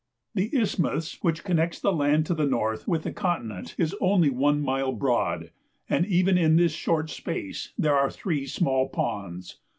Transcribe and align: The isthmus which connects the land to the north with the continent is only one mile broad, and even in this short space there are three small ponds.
The 0.33 0.49
isthmus 0.51 1.19
which 1.21 1.43
connects 1.43 1.79
the 1.79 1.93
land 1.93 2.25
to 2.25 2.33
the 2.33 2.47
north 2.47 2.87
with 2.87 3.03
the 3.03 3.11
continent 3.11 3.75
is 3.77 3.95
only 4.01 4.31
one 4.31 4.59
mile 4.59 4.93
broad, 4.93 5.51
and 5.87 6.07
even 6.07 6.39
in 6.39 6.55
this 6.55 6.71
short 6.71 7.11
space 7.11 7.71
there 7.77 7.95
are 7.95 8.09
three 8.09 8.47
small 8.47 8.89
ponds. 8.89 9.59